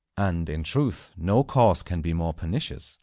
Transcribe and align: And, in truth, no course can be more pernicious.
And, 0.17 0.49
in 0.49 0.63
truth, 0.63 1.11
no 1.15 1.43
course 1.43 1.83
can 1.83 2.01
be 2.01 2.11
more 2.13 2.33
pernicious. 2.33 2.97